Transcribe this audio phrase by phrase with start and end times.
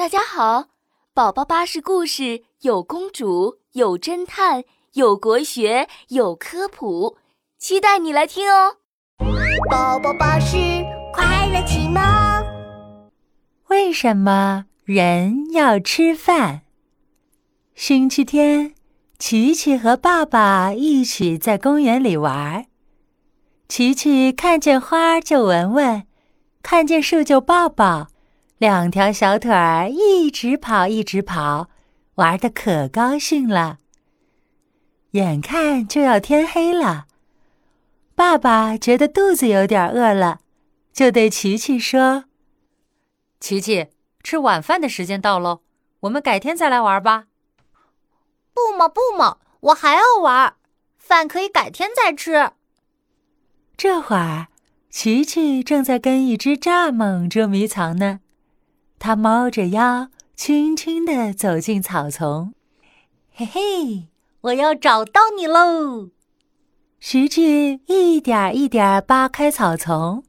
[0.00, 0.68] 大家好，
[1.12, 7.18] 宝宝巴士故事有公主，有侦探，有国学，有科普，
[7.58, 8.76] 期待你来听哦。
[9.70, 10.56] 宝宝巴士
[11.12, 12.02] 快乐启蒙。
[13.68, 16.62] 为什么人要吃饭？
[17.74, 18.74] 星期天，
[19.18, 22.64] 琪琪和爸爸一起在公园里玩。
[23.68, 26.06] 琪琪看见花就闻闻，
[26.62, 28.08] 看见树就抱抱。
[28.60, 31.70] 两条小腿儿一直跑，一直跑，
[32.16, 33.78] 玩的可高兴了。
[35.12, 37.06] 眼看就要天黑了，
[38.14, 40.40] 爸爸觉得肚子有点饿了，
[40.92, 42.24] 就对琪琪说
[43.40, 43.86] ：“琪琪，
[44.22, 45.62] 吃晚饭的时间到喽，
[46.00, 47.28] 我们改天再来玩吧。
[48.52, 50.56] ”“不嘛不嘛，我还要玩，
[50.98, 52.50] 饭可以改天再吃。”
[53.78, 54.48] 这会儿，
[54.90, 58.20] 琪琪正在跟一只蚱蜢捉迷藏呢。
[59.00, 62.52] 他猫着腰，轻轻地走进草丛。
[63.34, 64.08] 嘿嘿，
[64.42, 66.10] 我要找到你喽！
[66.98, 70.22] 石具一点一点扒开草丛，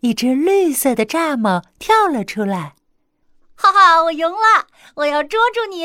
[0.00, 2.76] 一只绿色的蚱蜢跳了出来。
[3.54, 4.68] 哈哈，我赢了！
[4.94, 5.84] 我要捉住你。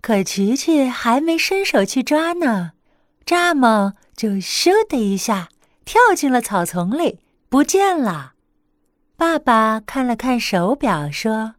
[0.00, 2.74] 可琪琪还没伸手去抓呢，
[3.26, 5.48] 蚱蜢就咻的一下
[5.84, 8.34] 跳进了草丛里，不见了。
[9.18, 11.56] 爸爸看了看手表，说：“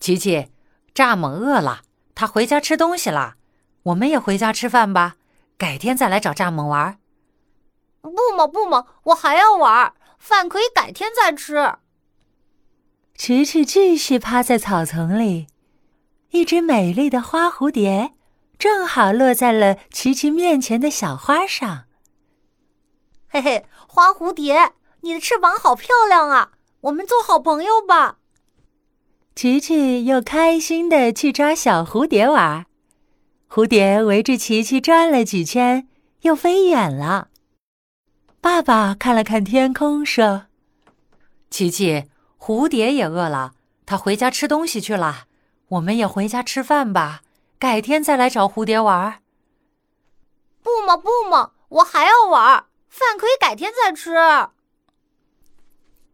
[0.00, 0.48] 琪琪，
[0.92, 1.82] 蚱蜢饿了，
[2.16, 3.36] 它回家吃东西了。
[3.84, 5.14] 我们也回家吃饭吧，
[5.56, 6.98] 改天再来找蚱蜢玩。
[8.02, 11.76] ”“不嘛不嘛，我还要玩，饭可以改天再吃。”
[13.14, 15.46] 琪琪继续趴在草丛里，
[16.30, 18.14] 一只美丽的花蝴蝶
[18.58, 21.84] 正好落在了琪琪面前的小花上。
[23.30, 26.52] “嘿嘿，花蝴蝶。”你的翅膀好漂亮啊！
[26.82, 28.18] 我们做好朋友吧。
[29.34, 32.66] 琪琪又开心的去抓小蝴蝶玩，
[33.48, 35.88] 蝴蝶围着琪琪转了几圈，
[36.22, 37.28] 又飞远了。
[38.40, 40.46] 爸爸看了看天空，说
[41.50, 42.04] ：“琪琪，
[42.38, 43.52] 蝴蝶也饿了，
[43.86, 45.26] 它回家吃东西去了。
[45.68, 47.22] 我们也回家吃饭吧，
[47.58, 49.22] 改天再来找蝴蝶玩。”
[50.62, 54.14] 不嘛不嘛，我还要玩，饭可以改天再吃。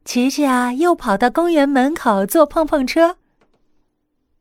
[0.04, 3.16] 琪琪啊，又跑到公园门口坐碰碰车。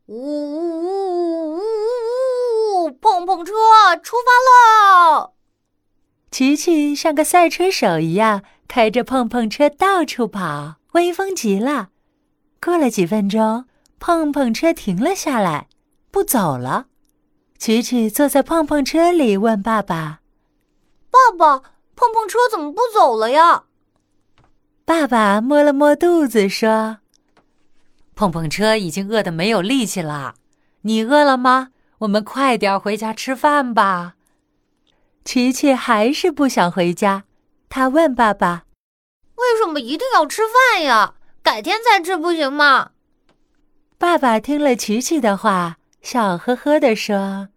[0.08, 2.92] 呜呜呜呜呜呜！
[2.92, 3.54] 碰碰车
[4.04, 4.32] 出发
[5.16, 5.32] 喽！
[6.30, 11.90] 琪琪像个赛车手一样开着碰碰车到处跑，威风极了。
[12.62, 13.66] 过了几分钟，
[14.00, 15.68] 碰碰车停了下来，
[16.12, 16.88] 不走了。
[17.58, 20.20] 琪琪坐在碰碰车里，问爸爸
[21.10, 21.60] ：“爸爸，
[21.96, 23.64] 碰碰车怎么不走了呀？”
[24.86, 26.98] 爸爸摸了摸肚子，说
[28.16, 30.36] ：“碰碰车已经饿得没有力气了。
[30.82, 31.70] 你饿了吗？
[32.00, 34.16] 我们快点回家吃饭吧。”
[35.24, 37.24] 琪琪还是不想回家，
[37.70, 38.66] 他问爸爸
[39.36, 41.16] ：“为什么一定要吃饭呀？
[41.42, 42.92] 改天再吃不行吗？”
[43.98, 47.48] 爸爸听了琪琪的话，笑呵呵地说：“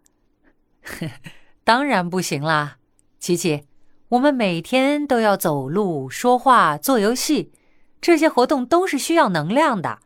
[1.65, 2.77] 当然不行啦，
[3.19, 3.65] 琪琪。”
[4.11, 7.53] 我们每天都要走路、说话、做游戏，
[8.01, 9.99] 这些活动都是需要能量的。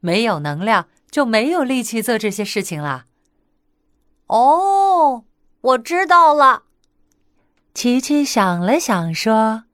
[0.00, 3.06] 没有能量，就没有力气做这些事情了。
[4.26, 5.24] 哦，
[5.62, 6.64] 我知道了。
[7.72, 9.64] 琪琪想了想，说：“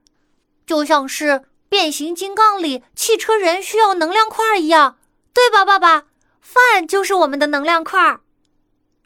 [0.64, 4.98] 就像是变形金刚里汽车人需要能量块一样，
[5.32, 6.04] 对吧，爸爸？
[6.40, 8.20] 饭就是我们的能量块。”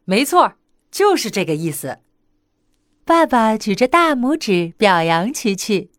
[0.05, 0.53] 没错，
[0.91, 2.01] 就是这个意思。
[3.09, 5.91] 爸爸举着大拇指表扬琪琪。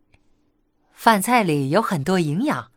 [0.92, 2.70] 饭菜里有很多营养，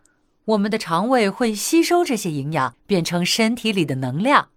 [0.46, 4.50] 我们的肠胃会吸收这些营养，变成身体里的能量。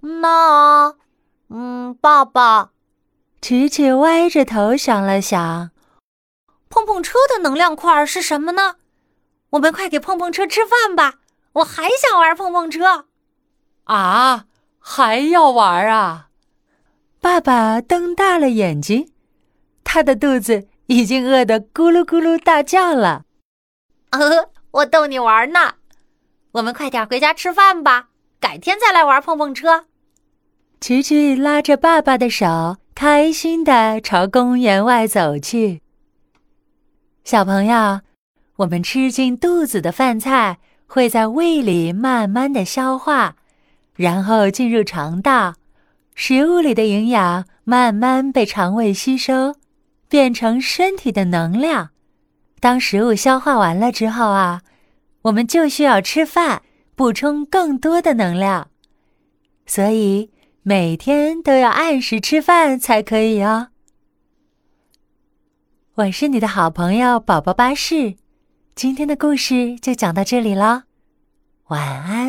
[0.00, 0.96] 那，
[1.48, 2.70] 嗯，爸爸，
[3.40, 5.70] 琪琪歪着头想了想，
[6.68, 8.78] 碰碰车的能量块是什么呢？
[9.50, 11.20] 我们快给碰碰车吃饭吧！
[11.52, 13.06] 我还想玩碰碰车。
[13.84, 14.46] 啊，
[14.80, 16.25] 还要玩啊？
[17.26, 19.08] 爸爸瞪大了眼睛，
[19.82, 23.24] 他的肚子已经饿得咕噜咕噜大叫了。
[24.10, 25.72] 呃，我逗你玩呢，
[26.52, 29.86] 我们快点回家吃饭吧，改天再来玩碰碰车。
[30.80, 35.82] 琪琪拉着爸爸的手，开心的朝公园外走去。
[37.24, 38.02] 小朋友，
[38.58, 43.34] 我们吃进肚子的饭菜会在胃里慢慢的消化，
[43.96, 45.54] 然后进入肠道。
[46.18, 49.54] 食物里的营养慢慢被肠胃吸收，
[50.08, 51.90] 变成身体的能量。
[52.58, 54.62] 当食物消化完了之后啊，
[55.22, 56.62] 我们就需要吃饭，
[56.94, 58.70] 补充更多的能量。
[59.66, 60.30] 所以
[60.62, 63.68] 每天都要按时吃饭才可以哦。
[65.96, 68.16] 我是你的好朋友宝宝巴士，
[68.74, 70.84] 今天的故事就讲到这里了，
[71.66, 72.25] 晚安。